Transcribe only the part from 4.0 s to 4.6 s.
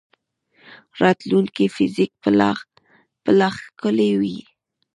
وي.